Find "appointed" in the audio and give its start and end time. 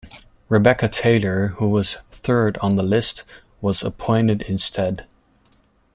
3.83-4.41